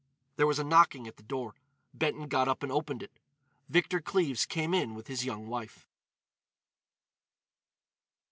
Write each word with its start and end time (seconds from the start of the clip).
There 0.37 0.47
was 0.47 0.57
a 0.57 0.63
knocking 0.63 1.05
at 1.05 1.17
the 1.17 1.21
door. 1.21 1.53
Benton 1.93 2.27
got 2.27 2.47
up 2.47 2.63
and 2.63 2.71
opened 2.71 3.03
it. 3.03 3.11
Victor 3.69 4.01
Cleves 4.01 4.47
came 4.47 4.73
in 4.73 4.95
with 4.95 5.05
his 5.05 5.25
young 5.25 5.45
wife. 5.45 5.85